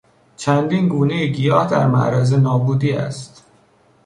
[0.37, 3.45] چندین گونه گیاه در معرض نابودی است.